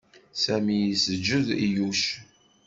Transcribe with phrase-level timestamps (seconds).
[0.43, 2.03] Sami yesǧed i Yuc.